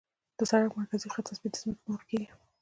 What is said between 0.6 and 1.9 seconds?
د مرکزي خط تثبیت د ځمکې پر